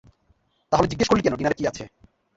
[0.71, 1.83] তাহলে জিজ্ঞেস করলি কেন ডিনারে কী আছে?